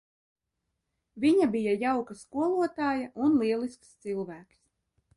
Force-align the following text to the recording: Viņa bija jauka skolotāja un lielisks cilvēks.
Viņa 1.25 1.49
bija 1.57 1.77
jauka 1.85 2.19
skolotāja 2.23 3.07
un 3.27 3.39
lielisks 3.45 3.97
cilvēks. 4.07 4.63